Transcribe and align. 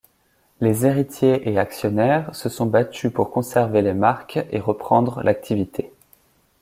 Les 0.61 0.87
héritiers 0.87 1.47
et 1.47 1.59
actionnaires 1.59 2.33
se 2.35 2.49
sont 2.49 2.65
battus 2.65 3.13
pour 3.13 3.29
conserver 3.29 3.83
les 3.83 3.93
marques 3.93 4.39
et 4.49 4.59
reprendre 4.59 5.21
l'activité. 5.21 5.91